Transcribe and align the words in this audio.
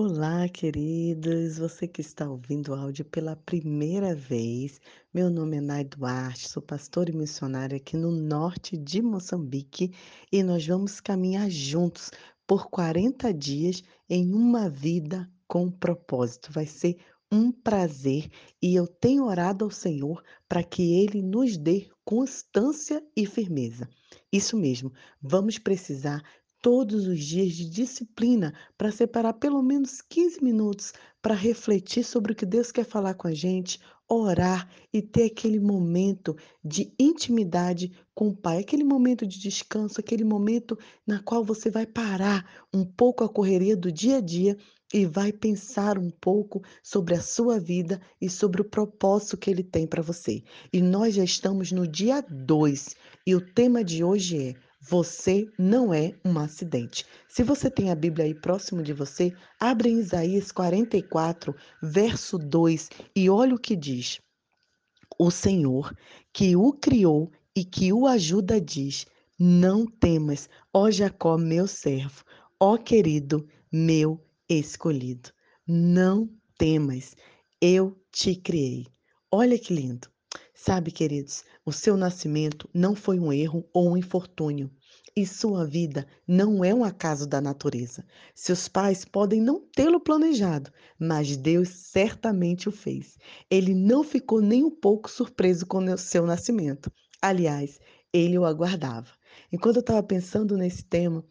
Olá, 0.00 0.48
queridos! 0.48 1.58
Você 1.58 1.88
que 1.88 2.00
está 2.00 2.30
ouvindo 2.30 2.68
o 2.68 2.74
áudio 2.76 3.04
pela 3.04 3.34
primeira 3.34 4.14
vez, 4.14 4.80
meu 5.12 5.28
nome 5.28 5.56
é 5.56 5.60
Nai 5.60 5.82
Duarte, 5.82 6.48
sou 6.48 6.62
pastora 6.62 7.10
e 7.10 7.16
missionária 7.16 7.76
aqui 7.76 7.96
no 7.96 8.12
norte 8.12 8.76
de 8.76 9.02
Moçambique 9.02 9.92
e 10.30 10.40
nós 10.44 10.64
vamos 10.64 11.00
caminhar 11.00 11.50
juntos 11.50 12.12
por 12.46 12.70
40 12.70 13.34
dias 13.34 13.82
em 14.08 14.32
uma 14.32 14.68
vida 14.68 15.28
com 15.48 15.68
propósito. 15.68 16.52
Vai 16.52 16.66
ser 16.66 16.98
um 17.32 17.50
prazer 17.50 18.30
e 18.62 18.76
eu 18.76 18.86
tenho 18.86 19.24
orado 19.24 19.64
ao 19.64 19.70
Senhor 19.72 20.22
para 20.48 20.62
que 20.62 20.94
Ele 20.94 21.20
nos 21.20 21.56
dê 21.56 21.88
constância 22.04 23.04
e 23.16 23.26
firmeza. 23.26 23.88
Isso 24.32 24.56
mesmo, 24.56 24.92
vamos 25.20 25.58
precisar 25.58 26.22
todos 26.60 27.06
os 27.06 27.24
dias 27.24 27.52
de 27.52 27.68
disciplina 27.68 28.54
para 28.76 28.90
separar 28.90 29.34
pelo 29.34 29.62
menos 29.62 30.00
15 30.00 30.42
minutos 30.42 30.92
para 31.22 31.34
refletir 31.34 32.04
sobre 32.04 32.32
o 32.32 32.34
que 32.34 32.46
Deus 32.46 32.70
quer 32.72 32.84
falar 32.84 33.14
com 33.14 33.28
a 33.28 33.34
gente, 33.34 33.80
orar 34.08 34.68
e 34.92 35.02
ter 35.02 35.24
aquele 35.24 35.60
momento 35.60 36.36
de 36.64 36.92
intimidade 36.98 37.92
com 38.14 38.28
o 38.28 38.36
Pai, 38.36 38.58
aquele 38.58 38.84
momento 38.84 39.26
de 39.26 39.38
descanso, 39.38 40.00
aquele 40.00 40.24
momento 40.24 40.78
na 41.06 41.22
qual 41.22 41.44
você 41.44 41.70
vai 41.70 41.86
parar 41.86 42.66
um 42.72 42.84
pouco 42.84 43.22
a 43.22 43.28
correria 43.28 43.76
do 43.76 43.92
dia 43.92 44.16
a 44.16 44.20
dia 44.20 44.56
e 44.92 45.04
vai 45.04 45.30
pensar 45.30 45.98
um 45.98 46.10
pouco 46.10 46.62
sobre 46.82 47.14
a 47.14 47.20
sua 47.20 47.60
vida 47.60 48.00
e 48.20 48.30
sobre 48.30 48.62
o 48.62 48.64
propósito 48.64 49.36
que 49.36 49.50
ele 49.50 49.62
tem 49.62 49.86
para 49.86 50.00
você. 50.00 50.42
E 50.72 50.80
nós 50.80 51.14
já 51.14 51.24
estamos 51.24 51.70
no 51.70 51.86
dia 51.86 52.22
2 52.22 52.96
e 53.26 53.34
o 53.34 53.40
tema 53.40 53.84
de 53.84 54.02
hoje 54.02 54.38
é 54.38 54.67
você 54.88 55.46
não 55.58 55.92
é 55.92 56.14
um 56.24 56.38
acidente. 56.38 57.04
Se 57.28 57.42
você 57.42 57.70
tem 57.70 57.90
a 57.90 57.94
Bíblia 57.94 58.24
aí 58.24 58.34
próximo 58.34 58.82
de 58.82 58.94
você, 58.94 59.34
abre 59.60 59.90
em 59.90 59.98
Isaías 59.98 60.50
44, 60.50 61.54
verso 61.82 62.38
2 62.38 62.88
e 63.14 63.28
olha 63.28 63.54
o 63.54 63.58
que 63.58 63.76
diz. 63.76 64.18
O 65.18 65.30
Senhor 65.30 65.94
que 66.32 66.56
o 66.56 66.72
criou 66.72 67.30
e 67.54 67.64
que 67.64 67.92
o 67.92 68.06
ajuda 68.06 68.58
diz: 68.58 69.04
Não 69.38 69.84
temas, 69.84 70.48
ó 70.72 70.90
Jacó, 70.90 71.36
meu 71.36 71.66
servo, 71.66 72.24
ó 72.58 72.78
querido, 72.78 73.46
meu 73.70 74.24
escolhido. 74.48 75.30
Não 75.66 76.30
temas, 76.56 77.14
eu 77.60 77.94
te 78.10 78.34
criei. 78.36 78.86
Olha 79.30 79.58
que 79.58 79.74
lindo. 79.74 80.08
Sabe, 80.60 80.90
queridos, 80.90 81.44
o 81.64 81.72
seu 81.72 81.96
nascimento 81.96 82.68
não 82.74 82.96
foi 82.96 83.20
um 83.20 83.32
erro 83.32 83.64
ou 83.72 83.92
um 83.92 83.96
infortúnio. 83.96 84.68
E 85.16 85.24
sua 85.24 85.64
vida 85.64 86.04
não 86.26 86.64
é 86.64 86.74
um 86.74 86.82
acaso 86.82 87.28
da 87.28 87.40
natureza. 87.40 88.04
Seus 88.34 88.66
pais 88.66 89.04
podem 89.04 89.40
não 89.40 89.60
tê-lo 89.60 90.00
planejado, 90.00 90.72
mas 90.98 91.36
Deus 91.36 91.68
certamente 91.68 92.68
o 92.68 92.72
fez. 92.72 93.16
Ele 93.48 93.72
não 93.72 94.02
ficou 94.02 94.40
nem 94.40 94.64
um 94.64 94.70
pouco 94.70 95.08
surpreso 95.08 95.64
com 95.64 95.78
o 95.78 95.96
seu 95.96 96.26
nascimento. 96.26 96.90
Aliás, 97.22 97.78
ele 98.12 98.36
o 98.36 98.44
aguardava. 98.44 99.12
Enquanto 99.52 99.76
eu 99.76 99.80
estava 99.80 100.02
pensando 100.02 100.56
nesse 100.56 100.82
tema, 100.82 101.24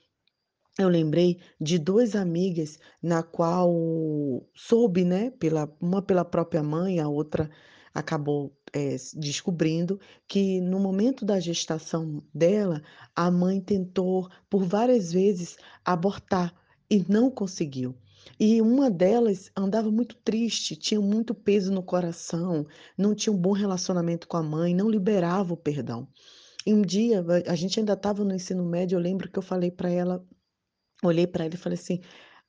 eu 0.80 0.88
lembrei 0.88 1.42
de 1.60 1.78
duas 1.78 2.16
amigas 2.16 2.80
na 3.04 3.22
qual 3.24 3.74
soube, 4.56 5.04
né, 5.04 5.32
pela, 5.32 5.70
uma 5.82 6.02
pela 6.02 6.24
própria 6.24 6.64
mãe, 6.64 7.02
a 7.02 7.10
outra 7.10 7.52
acabou 7.98 8.56
é, 8.72 8.96
descobrindo 9.16 10.00
que 10.28 10.62
no 10.62 10.80
momento 10.80 11.26
da 11.26 11.40
gestação 11.40 12.22
dela, 12.32 12.84
a 13.16 13.32
mãe 13.32 13.60
tentou 13.60 14.30
por 14.48 14.64
várias 14.64 15.12
vezes 15.12 15.58
abortar 15.84 16.54
e 16.92 17.04
não 17.10 17.32
conseguiu. 17.32 17.98
E 18.40 18.62
uma 18.62 18.92
delas 18.92 19.50
andava 19.58 19.90
muito 19.90 20.16
triste, 20.18 20.76
tinha 20.76 21.02
muito 21.02 21.34
peso 21.34 21.72
no 21.74 21.82
coração, 21.82 22.68
não 22.96 23.16
tinha 23.16 23.34
um 23.34 23.38
bom 23.38 23.52
relacionamento 23.52 24.28
com 24.28 24.38
a 24.38 24.44
mãe, 24.44 24.76
não 24.76 24.90
liberava 24.90 25.54
o 25.54 25.58
perdão. 25.58 26.08
E 26.66 26.74
um 26.74 26.84
dia, 26.84 27.26
a 27.48 27.56
gente 27.56 27.80
ainda 27.80 27.94
estava 27.94 28.24
no 28.24 28.36
ensino 28.36 28.64
médio, 28.64 28.96
eu 28.98 29.02
lembro 29.02 29.32
que 29.32 29.40
eu 29.40 29.44
falei 29.44 29.72
para 29.72 29.90
ela, 29.90 30.24
olhei 31.04 31.26
para 31.26 31.46
ela 31.46 31.56
e 31.56 31.58
falei 31.58 31.80
assim: 31.80 32.00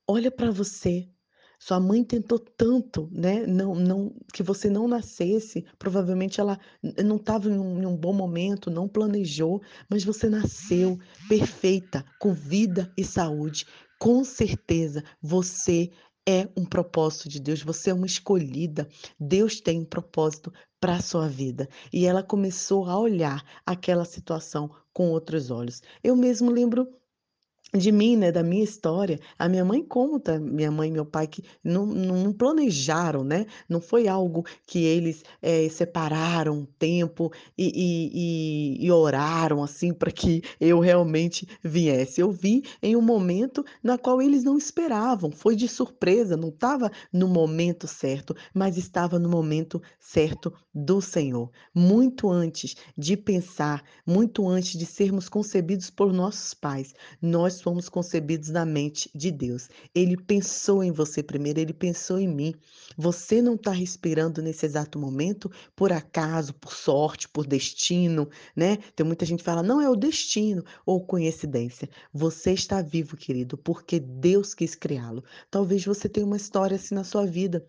olha 0.06 0.30
para 0.30 0.50
você, 0.50 1.08
sua 1.58 1.80
mãe 1.80 2.04
tentou 2.04 2.38
tanto, 2.38 3.08
né, 3.12 3.46
não 3.46 3.74
não 3.74 4.14
que 4.32 4.42
você 4.42 4.70
não 4.70 4.86
nascesse, 4.86 5.64
provavelmente 5.78 6.40
ela 6.40 6.58
não 7.04 7.16
estava 7.16 7.48
em 7.48 7.58
um 7.58 7.82
em 7.82 7.86
um 7.86 7.96
bom 7.96 8.12
momento, 8.12 8.70
não 8.70 8.88
planejou, 8.88 9.60
mas 9.88 10.04
você 10.04 10.28
nasceu 10.28 10.98
perfeita, 11.28 12.04
com 12.20 12.32
vida 12.32 12.92
e 12.96 13.04
saúde. 13.04 13.66
Com 13.98 14.24
certeza 14.24 15.02
você 15.20 15.90
é 16.28 16.46
um 16.54 16.64
propósito 16.64 17.26
de 17.28 17.40
Deus, 17.40 17.62
você 17.62 17.88
é 17.88 17.94
uma 17.94 18.04
escolhida. 18.06 18.86
Deus 19.18 19.62
tem 19.62 19.80
um 19.80 19.84
propósito 19.84 20.52
para 20.78 20.96
a 20.96 21.00
sua 21.00 21.26
vida. 21.26 21.66
E 21.90 22.04
ela 22.04 22.22
começou 22.22 22.84
a 22.84 22.98
olhar 22.98 23.42
aquela 23.64 24.04
situação 24.04 24.70
com 24.92 25.10
outros 25.10 25.50
olhos. 25.50 25.80
Eu 26.04 26.14
mesmo 26.14 26.50
lembro 26.50 26.86
de 27.76 27.92
mim, 27.92 28.16
né, 28.16 28.32
da 28.32 28.42
minha 28.42 28.64
história, 28.64 29.20
a 29.38 29.48
minha 29.48 29.64
mãe 29.64 29.82
conta, 29.82 30.38
minha 30.38 30.70
mãe 30.70 30.88
e 30.88 30.92
meu 30.92 31.04
pai, 31.04 31.26
que 31.26 31.44
não, 31.62 31.84
não 31.84 32.32
planejaram, 32.32 33.22
né? 33.22 33.44
Não 33.68 33.80
foi 33.80 34.08
algo 34.08 34.44
que 34.66 34.84
eles 34.84 35.22
eh, 35.42 35.68
separaram 35.68 36.60
um 36.60 36.64
tempo 36.78 37.30
e, 37.56 38.78
e, 38.80 38.86
e, 38.86 38.90
oraram 38.90 39.62
assim 39.62 39.92
para 39.92 40.10
que 40.10 40.42
eu 40.58 40.80
realmente 40.80 41.46
viesse. 41.62 42.20
Eu 42.22 42.30
vim 42.30 42.62
em 42.82 42.96
um 42.96 43.02
momento 43.02 43.62
na 43.82 43.98
qual 43.98 44.22
eles 44.22 44.44
não 44.44 44.56
esperavam, 44.56 45.30
foi 45.30 45.54
de 45.54 45.68
surpresa, 45.68 46.36
não 46.36 46.48
estava 46.48 46.90
no 47.12 47.28
momento 47.28 47.86
certo, 47.86 48.34
mas 48.54 48.78
estava 48.78 49.18
no 49.18 49.28
momento 49.28 49.82
certo 50.00 50.52
do 50.74 51.02
Senhor. 51.02 51.50
Muito 51.74 52.30
antes 52.30 52.76
de 52.96 53.16
pensar, 53.16 53.82
muito 54.06 54.48
antes 54.48 54.78
de 54.78 54.86
sermos 54.86 55.28
concebidos 55.28 55.90
por 55.90 56.12
nossos 56.12 56.54
pais, 56.54 56.94
nós 57.20 57.57
fomos 57.60 57.88
concebidos 57.88 58.48
na 58.48 58.64
mente 58.64 59.10
de 59.14 59.30
Deus. 59.30 59.68
Ele 59.94 60.16
pensou 60.16 60.82
em 60.82 60.90
você 60.90 61.22
primeiro, 61.22 61.60
ele 61.60 61.72
pensou 61.72 62.18
em 62.18 62.28
mim. 62.28 62.54
Você 62.96 63.40
não 63.40 63.54
está 63.54 63.70
respirando 63.70 64.42
nesse 64.42 64.66
exato 64.66 64.98
momento 64.98 65.50
por 65.74 65.92
acaso, 65.92 66.54
por 66.54 66.72
sorte, 66.72 67.28
por 67.28 67.46
destino, 67.46 68.28
né? 68.54 68.78
Tem 68.94 69.06
muita 69.06 69.24
gente 69.24 69.38
que 69.38 69.44
fala, 69.44 69.62
não 69.62 69.80
é 69.80 69.88
o 69.88 69.96
destino 69.96 70.64
ou 70.84 71.04
coincidência. 71.04 71.88
Você 72.12 72.52
está 72.52 72.82
vivo, 72.82 73.16
querido, 73.16 73.56
porque 73.56 74.00
Deus 74.00 74.54
quis 74.54 74.74
criá-lo. 74.74 75.24
Talvez 75.50 75.84
você 75.84 76.08
tenha 76.08 76.26
uma 76.26 76.36
história 76.36 76.76
assim 76.76 76.94
na 76.94 77.04
sua 77.04 77.26
vida. 77.26 77.64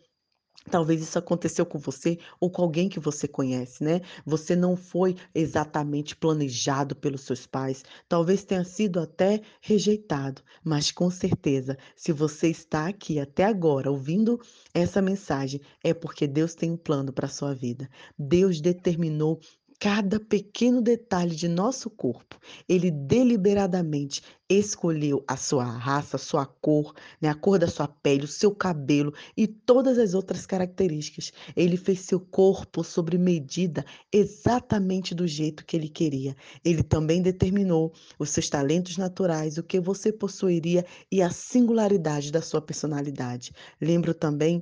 Talvez 0.70 1.02
isso 1.02 1.18
aconteceu 1.18 1.66
com 1.66 1.80
você 1.80 2.18
ou 2.40 2.50
com 2.50 2.62
alguém 2.62 2.90
que 2.90 3.00
você 3.00 3.28
conhece, 3.28 3.84
né? 3.84 4.02
Você 4.26 4.56
não 4.56 4.76
foi 4.76 5.16
exatamente 5.34 6.16
planejado 6.16 6.96
pelos 6.96 7.22
seus 7.22 7.46
pais, 7.48 7.84
talvez 8.08 8.44
tenha 8.44 8.64
sido 8.64 9.00
até 9.00 9.42
rejeitado, 9.62 10.42
mas 10.64 10.92
com 10.92 11.10
certeza, 11.10 11.78
se 11.96 12.12
você 12.12 12.50
está 12.50 12.88
aqui 12.88 13.20
até 13.20 13.46
agora 13.46 13.90
ouvindo 13.90 14.40
essa 14.74 15.02
mensagem, 15.02 15.62
é 15.84 15.94
porque 15.94 16.28
Deus 16.28 16.54
tem 16.54 16.72
um 16.72 16.78
plano 16.78 17.14
para 17.14 17.26
a 17.26 17.30
sua 17.30 17.54
vida. 17.54 17.90
Deus 18.18 18.60
determinou 18.62 19.40
cada 19.80 20.20
pequeno 20.20 20.82
detalhe 20.82 21.34
de 21.34 21.48
nosso 21.48 21.90
corpo. 21.90 22.38
Ele 22.68 22.92
deliberadamente 22.92 24.22
escolheu 24.50 25.24
a 25.26 25.38
sua 25.38 25.64
raça, 25.64 26.18
a 26.18 26.20
sua 26.20 26.46
cor, 26.46 26.94
né, 27.22 27.30
a 27.30 27.36
cor 27.36 27.58
da 27.58 27.68
sua 27.68 27.88
pele, 27.88 28.26
o 28.26 28.28
seu 28.28 28.54
cabelo 28.54 29.14
e 29.38 29.48
todas 29.48 29.98
as 29.98 30.14
outras 30.14 30.46
características. 30.46 31.32
Ele 31.56 31.78
fez 31.78 32.02
seu 32.02 32.20
corpo 32.20 32.84
sobre 32.84 33.18
medida 33.18 33.86
exatamente 34.12 35.16
do 35.16 35.26
jeito 35.26 35.66
que 35.66 35.78
ele 35.78 35.88
queria. 35.88 36.36
Ele 36.66 36.84
também 36.84 37.22
determinou 37.22 37.94
os 38.18 38.32
seus 38.32 38.50
talentos 38.50 38.98
naturais, 38.98 39.58
o 39.58 39.64
que 39.64 39.80
você 39.80 40.12
possuiria 40.12 40.86
e 41.10 41.22
a 41.22 41.30
singularidade 41.30 42.34
da 42.34 42.42
sua 42.42 42.62
personalidade. 42.62 43.54
Lembro 43.80 44.14
também 44.14 44.62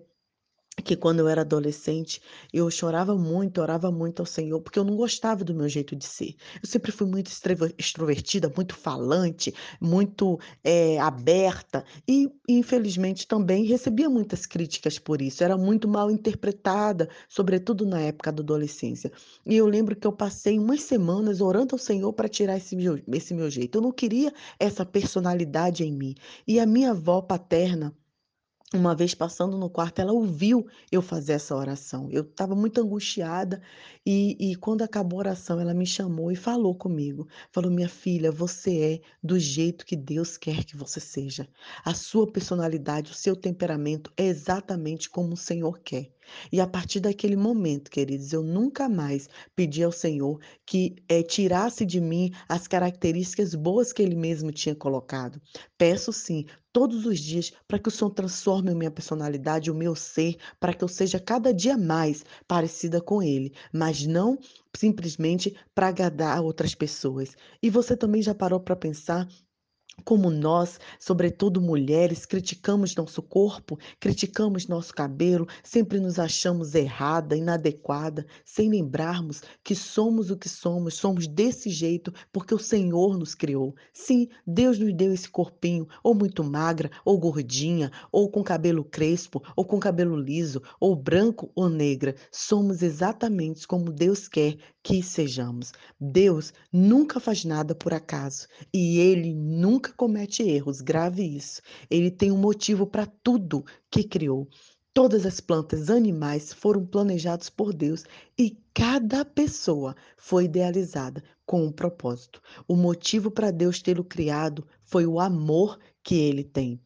que 0.83 0.95
quando 0.95 1.19
eu 1.19 1.27
era 1.27 1.41
adolescente, 1.41 2.21
eu 2.53 2.69
chorava 2.69 3.15
muito, 3.15 3.61
orava 3.61 3.91
muito 3.91 4.21
ao 4.21 4.25
Senhor, 4.25 4.61
porque 4.61 4.79
eu 4.79 4.83
não 4.83 4.95
gostava 4.95 5.43
do 5.43 5.53
meu 5.53 5.67
jeito 5.67 5.95
de 5.95 6.05
ser. 6.05 6.35
Eu 6.61 6.67
sempre 6.67 6.91
fui 6.91 7.07
muito 7.07 7.31
extrovertida, 7.77 8.51
muito 8.55 8.75
falante, 8.75 9.53
muito 9.81 10.39
é, 10.63 10.99
aberta, 10.99 11.83
e 12.07 12.31
infelizmente 12.47 13.27
também 13.27 13.65
recebia 13.65 14.09
muitas 14.09 14.45
críticas 14.45 14.99
por 14.99 15.21
isso. 15.21 15.43
Era 15.43 15.57
muito 15.57 15.87
mal 15.87 16.09
interpretada, 16.11 17.09
sobretudo 17.27 17.85
na 17.85 17.99
época 17.99 18.31
da 18.31 18.41
adolescência. 18.41 19.11
E 19.45 19.55
eu 19.55 19.65
lembro 19.65 19.95
que 19.95 20.07
eu 20.07 20.11
passei 20.11 20.57
umas 20.59 20.83
semanas 20.83 21.41
orando 21.41 21.75
ao 21.75 21.79
Senhor 21.79 22.13
para 22.13 22.29
tirar 22.29 22.57
esse 22.57 22.75
meu, 22.75 22.99
esse 23.07 23.33
meu 23.33 23.49
jeito. 23.49 23.77
Eu 23.77 23.81
não 23.81 23.91
queria 23.91 24.33
essa 24.59 24.85
personalidade 24.85 25.83
em 25.83 25.91
mim. 25.91 26.15
E 26.47 26.59
a 26.59 26.65
minha 26.65 26.91
avó 26.91 27.21
paterna, 27.21 27.93
Uma 28.73 28.95
vez 28.95 29.13
passando 29.13 29.57
no 29.57 29.69
quarto, 29.69 29.99
ela 29.99 30.11
ouviu 30.13 30.67
eu 30.91 31.01
fazer 31.01 31.33
essa 31.33 31.53
oração. 31.55 32.09
Eu 32.11 32.23
estava 32.23 32.55
muito 32.55 32.79
angustiada 32.81 33.61
e 34.05 34.37
e 34.51 34.55
quando 34.55 34.81
acabou 34.83 35.19
a 35.19 35.23
oração, 35.23 35.59
ela 35.59 35.73
me 35.73 35.85
chamou 35.85 36.31
e 36.31 36.35
falou 36.37 36.73
comigo. 36.75 37.27
Falou: 37.51 37.69
"Minha 37.71 37.89
filha, 37.89 38.31
você 38.31 39.01
é 39.03 39.07
do 39.23 39.37
jeito 39.39 39.85
que 39.85 39.95
Deus 39.97 40.37
quer 40.37 40.63
que 40.65 40.75
você 40.77 40.99
seja. 41.01 41.45
A 41.83 41.93
sua 41.93 42.29
personalidade, 42.31 43.11
o 43.11 43.15
seu 43.15 43.35
temperamento 43.35 44.11
é 44.17 44.25
exatamente 44.25 45.09
como 45.09 45.33
o 45.33 45.37
Senhor 45.37 45.79
quer". 45.79 46.09
E 46.51 46.59
a 46.59 46.67
partir 46.67 46.99
daquele 46.99 47.35
momento, 47.35 47.89
queridos, 47.91 48.33
eu 48.33 48.43
nunca 48.43 48.87
mais 48.89 49.29
pedi 49.55 49.83
ao 49.83 49.91
Senhor 49.91 50.39
que, 50.65 50.95
eh, 51.09 51.23
tirasse 51.23 51.85
de 51.85 51.99
mim 52.01 52.31
as 52.47 52.67
características 52.67 53.55
boas 53.55 53.91
que 53.93 54.01
Ele 54.01 54.15
mesmo 54.15 54.51
tinha 54.51 54.75
colocado. 54.75 55.41
Peço 55.77 56.11
sim, 56.13 56.45
todos 56.71 57.05
os 57.05 57.19
dias 57.19 57.51
para 57.67 57.79
que 57.79 57.87
o 57.89 57.91
Senhor 57.91 58.11
transforme 58.11 58.71
a 58.71 58.75
minha 58.75 58.91
personalidade, 58.91 59.71
o 59.71 59.75
meu 59.75 59.95
ser, 59.95 60.37
para 60.59 60.73
que 60.73 60.83
eu 60.83 60.87
seja 60.87 61.19
cada 61.19 61.53
dia 61.53 61.77
mais 61.77 62.23
parecida 62.47 63.01
com 63.01 63.21
Ele, 63.21 63.53
mas 63.73 64.05
não 64.05 64.37
simplesmente 64.75 65.55
para 65.73 65.87
agradar 65.87 66.41
outras 66.43 66.75
pessoas. 66.75 67.35
E 67.61 67.69
você 67.69 67.97
também 67.97 68.21
já 68.21 68.35
parou 68.35 68.59
para 68.59 68.75
pensar 68.75 69.27
como 70.03 70.29
nós, 70.29 70.79
sobretudo 70.99 71.61
mulheres, 71.61 72.25
criticamos 72.25 72.95
nosso 72.95 73.21
corpo, 73.21 73.77
criticamos 73.99 74.67
nosso 74.67 74.93
cabelo, 74.93 75.47
sempre 75.63 75.99
nos 75.99 76.17
achamos 76.17 76.75
errada, 76.75 77.35
inadequada, 77.35 78.25
sem 78.45 78.69
lembrarmos 78.69 79.41
que 79.63 79.75
somos 79.75 80.31
o 80.31 80.37
que 80.37 80.47
somos, 80.47 80.95
somos 80.95 81.27
desse 81.27 81.69
jeito 81.69 82.13
porque 82.31 82.53
o 82.53 82.59
Senhor 82.59 83.17
nos 83.17 83.35
criou. 83.35 83.75
Sim, 83.93 84.27
Deus 84.45 84.79
nos 84.79 84.93
deu 84.93 85.13
esse 85.13 85.29
corpinho, 85.29 85.87
ou 86.03 86.15
muito 86.15 86.43
magra, 86.43 86.89
ou 87.03 87.17
gordinha, 87.17 87.91
ou 88.11 88.29
com 88.29 88.43
cabelo 88.43 88.83
crespo, 88.83 89.43
ou 89.55 89.65
com 89.65 89.79
cabelo 89.79 90.15
liso, 90.15 90.61
ou 90.79 90.95
branco 90.95 91.51
ou 91.55 91.69
negra. 91.69 92.15
Somos 92.31 92.81
exatamente 92.81 93.67
como 93.67 93.91
Deus 93.91 94.27
quer 94.27 94.57
que 94.81 95.03
sejamos. 95.03 95.73
Deus 95.99 96.53
nunca 96.71 97.19
faz 97.19 97.43
nada 97.43 97.75
por 97.75 97.93
acaso 97.93 98.47
e 98.73 98.99
ele 98.99 99.33
nunca 99.33 99.86
comete 99.93 100.43
erros, 100.43 100.81
grave 100.81 101.23
isso. 101.23 101.61
Ele 101.89 102.09
tem 102.11 102.31
um 102.31 102.37
motivo 102.37 102.85
para 102.85 103.05
tudo 103.05 103.65
que 103.89 104.03
criou. 104.03 104.47
Todas 104.93 105.25
as 105.25 105.39
plantas, 105.39 105.89
animais 105.91 106.51
foram 106.51 106.85
planejados 106.85 107.49
por 107.49 107.71
Deus 107.73 108.03
e 108.37 108.57
cada 108.73 109.23
pessoa 109.23 109.95
foi 110.17 110.45
idealizada 110.45 111.23
com 111.45 111.63
um 111.63 111.71
propósito. 111.71 112.41
O 112.67 112.75
motivo 112.75 113.29
para 113.29 113.51
Deus 113.51 113.81
tê-lo 113.81 114.03
criado 114.03 114.67
foi 114.81 115.05
o 115.05 115.19
amor 115.19 115.79
que 116.03 116.15
ele 116.15 116.43
tem. 116.43 116.81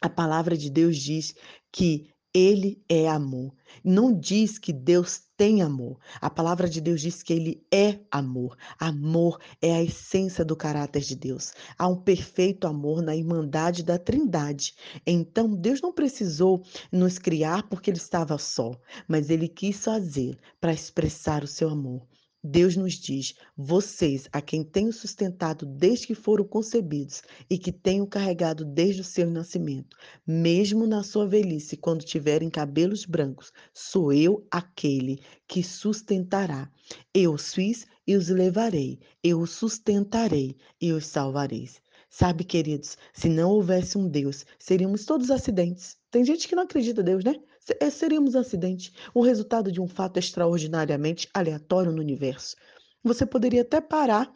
A 0.00 0.08
palavra 0.08 0.56
de 0.56 0.68
Deus 0.68 0.96
diz 0.96 1.34
que 1.70 2.10
ele 2.36 2.84
é 2.86 3.08
amor. 3.08 3.54
Não 3.82 4.12
diz 4.12 4.58
que 4.58 4.70
Deus 4.70 5.22
tem 5.38 5.62
amor. 5.62 5.98
A 6.20 6.28
palavra 6.28 6.68
de 6.68 6.82
Deus 6.82 7.00
diz 7.00 7.22
que 7.22 7.32
ele 7.32 7.66
é 7.72 7.98
amor. 8.10 8.58
Amor 8.78 9.40
é 9.62 9.72
a 9.72 9.82
essência 9.82 10.44
do 10.44 10.54
caráter 10.54 11.00
de 11.00 11.16
Deus. 11.16 11.54
Há 11.78 11.88
um 11.88 11.96
perfeito 11.96 12.66
amor 12.66 13.00
na 13.00 13.16
irmandade 13.16 13.82
da 13.82 13.98
Trindade. 13.98 14.74
Então, 15.06 15.54
Deus 15.54 15.80
não 15.80 15.94
precisou 15.94 16.62
nos 16.92 17.18
criar 17.18 17.66
porque 17.70 17.88
ele 17.88 17.96
estava 17.96 18.36
só, 18.36 18.78
mas 19.08 19.30
ele 19.30 19.48
quis 19.48 19.82
fazer 19.82 20.36
para 20.60 20.74
expressar 20.74 21.42
o 21.42 21.46
seu 21.48 21.70
amor. 21.70 22.06
Deus 22.48 22.76
nos 22.76 22.94
diz: 22.94 23.34
vocês, 23.56 24.28
a 24.32 24.40
quem 24.40 24.62
tenho 24.62 24.92
sustentado 24.92 25.66
desde 25.66 26.06
que 26.06 26.14
foram 26.14 26.44
concebidos 26.44 27.22
e 27.50 27.58
que 27.58 27.72
tenho 27.72 28.06
carregado 28.06 28.64
desde 28.64 29.00
o 29.00 29.04
seu 29.04 29.28
nascimento, 29.28 29.96
mesmo 30.24 30.86
na 30.86 31.02
sua 31.02 31.26
velhice, 31.26 31.76
quando 31.76 32.04
tiverem 32.04 32.48
cabelos 32.48 33.04
brancos, 33.04 33.52
sou 33.74 34.12
eu 34.12 34.46
aquele 34.48 35.20
que 35.48 35.60
sustentará. 35.60 36.70
Eu 37.12 37.34
os 37.34 37.52
fiz 37.52 37.84
e 38.06 38.14
os 38.14 38.28
levarei, 38.28 39.00
eu 39.24 39.40
os 39.40 39.50
sustentarei 39.50 40.56
e 40.80 40.92
os 40.92 41.04
salvarei. 41.06 41.68
Sabe, 42.08 42.44
queridos, 42.44 42.96
se 43.12 43.28
não 43.28 43.50
houvesse 43.50 43.98
um 43.98 44.08
Deus, 44.08 44.46
seríamos 44.58 45.04
todos 45.04 45.32
acidentes. 45.32 45.96
Tem 46.12 46.24
gente 46.24 46.46
que 46.46 46.54
não 46.54 46.62
acredita 46.62 47.00
em 47.00 47.04
Deus, 47.04 47.24
né? 47.24 47.34
Eh, 47.80 47.90
seríamos 47.90 48.36
acidente, 48.36 48.92
o 49.14 49.20
resultado 49.20 49.72
de 49.72 49.80
um 49.80 49.88
fato 49.88 50.18
extraordinariamente 50.18 51.28
aleatório 51.34 51.92
no 51.92 52.00
universo. 52.00 52.56
Você 53.02 53.26
poderia 53.26 53.62
até 53.62 53.80
parar 53.80 54.32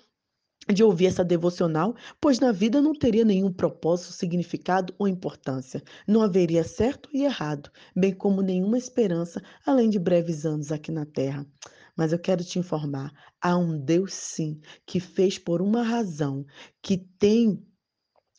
de 0.69 0.85
ouvir 0.85 1.07
essa 1.07 1.25
devocional, 1.25 1.95
pois 2.21 2.39
na 2.39 2.53
vida 2.53 2.81
não 2.81 2.93
teria 2.93 3.25
nenhum 3.25 3.53
propósito, 3.53 4.13
significado 4.13 4.95
ou 4.99 5.09
importância. 5.09 5.83
Não 6.07 6.23
haveria 6.23 6.63
certo 6.65 7.09
e 7.13 7.25
errado, 7.25 7.71
bem 7.97 8.15
como 8.15 8.43
nenhuma 8.43 8.79
esperança, 8.79 9.43
além 9.67 9.89
de 9.89 9.99
breves 9.99 10.45
anos 10.45 10.71
aqui 10.71 10.93
na 10.93 11.07
Terra. 11.07 11.47
Mas 11.97 12.13
eu 12.13 12.19
quero 12.19 12.45
te 12.45 12.59
informar: 12.59 13.13
há 13.41 13.57
um 13.57 13.79
Deus, 13.79 14.13
sim, 14.15 14.61
que 14.87 15.01
fez 15.01 15.39
por 15.39 15.61
uma 15.61 15.83
razão, 15.83 16.45
que 16.83 16.97
tem 16.97 17.65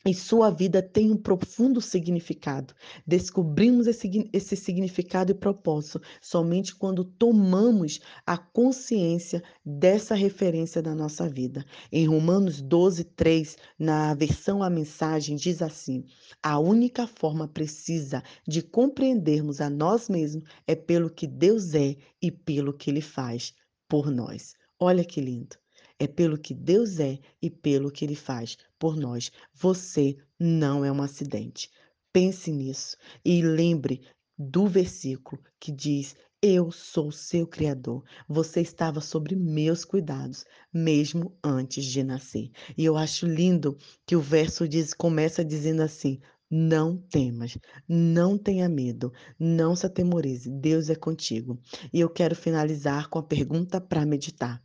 e 0.06 0.14
sua 0.14 0.50
vida 0.50 0.82
tem 0.82 1.12
um 1.12 1.18
profundo 1.18 1.80
significado. 1.80 2.74
Descobrimos 3.06 3.88
esse, 3.88 4.30
esse, 4.34 4.56
significado 4.56 5.32
e 5.32 5.36
propósito 5.36 6.02
somente 6.20 6.76
quando 6.76 7.04
tomamos 7.04 8.00
a 8.26 8.38
consciência 8.38 9.44
dessa 9.64 10.16
referência 10.16 10.82
da 10.82 10.96
nossa 10.96 11.30
vida. 11.30 11.64
Em 11.92 12.08
Romanos 12.08 12.62
12, 12.62 13.04
3, 13.04 13.58
na 13.78 14.14
versão 14.16 14.64
A 14.64 14.70
Mensagem, 14.70 15.36
diz 15.36 15.62
assim: 15.62 16.04
A 16.42 16.58
única 16.60 17.06
forma 17.06 17.48
precisa 17.48 18.24
de 18.48 18.62
compreendermos 18.62 19.62
a 19.62 19.70
nós 19.70 20.10
mesmos 20.10 20.44
é 20.66 20.76
pelo 20.76 21.10
que 21.10 21.28
Deus 21.28 21.76
é 21.76 21.96
e 22.22 22.32
pelo 22.32 22.74
que 22.74 22.90
Ele 22.90 23.02
faz 23.02 23.54
por 23.88 24.10
nós. 24.10 24.54
Olha 24.80 25.06
que 25.06 25.22
lindo. 25.22 25.61
É 26.02 26.08
pelo 26.08 26.36
que 26.36 26.56
Deus 26.56 27.00
é 27.00 27.20
e 27.40 27.48
pelo 27.48 27.92
que 27.92 28.04
Ele 28.04 28.16
faz 28.16 28.58
por 28.80 28.96
nós. 28.96 29.32
Você 29.54 30.18
não 30.40 30.84
é 30.84 30.92
um 30.92 31.00
acidente. 31.00 31.70
Pense 32.12 32.52
nisso 32.52 32.98
e 33.24 33.44
lembre 33.44 34.02
do 34.36 34.66
versículo 34.66 35.40
que 35.60 35.72
diz: 35.72 36.16
Eu 36.42 36.72
sou 36.72 37.12
seu 37.12 37.46
Criador. 37.46 38.04
Você 38.28 38.62
estava 38.62 39.00
sobre 39.00 39.36
meus 39.36 39.86
cuidados, 39.86 40.44
mesmo 40.74 41.38
antes 41.44 41.86
de 41.86 42.04
nascer. 42.04 42.50
E 42.76 42.84
eu 42.84 42.98
acho 42.98 43.28
lindo 43.28 43.78
que 44.04 44.16
o 44.16 44.22
verso 44.22 44.68
diz, 44.68 44.96
começa 44.96 45.46
dizendo 45.46 45.84
assim: 45.84 46.20
não 46.50 46.98
temas, 46.98 47.60
não 47.88 48.40
tenha 48.40 48.68
medo, 48.68 49.14
não 49.40 49.76
se 49.76 49.86
atemorize, 49.86 50.50
Deus 50.50 50.90
é 50.90 50.96
contigo. 50.96 51.62
E 51.94 52.00
eu 52.00 52.10
quero 52.10 52.36
finalizar 52.36 53.08
com 53.08 53.20
a 53.20 53.24
pergunta 53.24 53.80
para 53.80 54.04
meditar 54.04 54.60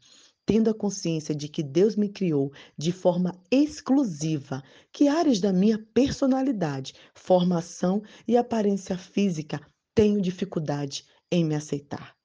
tendo 0.47 0.71
a 0.71 0.75
consciência 0.75 1.35
de 1.35 1.49
que 1.49 1.63
Deus 1.63 1.97
me 1.97 2.09
criou 2.09 2.53
de 2.79 2.93
forma 2.93 3.39
exclusiva, 3.51 4.63
que 4.93 5.09
áreas 5.09 5.41
da 5.41 5.53
minha 5.53 5.79
personalidade, 5.93 6.95
formação 7.15 8.03
e 8.27 8.37
aparência 8.37 8.97
física 8.97 9.61
tenho 9.95 10.23
dificuldade 10.23 11.05
em 11.31 11.45
me 11.45 11.55
aceitar. 11.55 12.17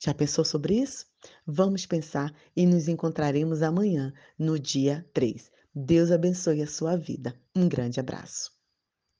Já 0.00 0.14
pensou 0.14 0.44
sobre 0.44 0.80
isso? 0.80 1.06
Vamos 1.46 1.84
pensar 1.84 2.32
e 2.56 2.64
nos 2.64 2.88
encontraremos 2.88 3.62
amanhã, 3.62 4.12
no 4.38 4.58
dia 4.58 5.04
3. 5.12 5.50
Deus 5.74 6.10
abençoe 6.10 6.62
a 6.62 6.66
sua 6.66 6.96
vida. 6.96 7.38
Um 7.54 7.68
grande 7.68 8.00
abraço. 8.00 8.57